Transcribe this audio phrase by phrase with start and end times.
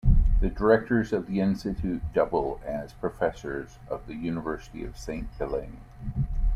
[0.39, 5.77] The directors of the institutes double as professors of the University of Saint Gallen.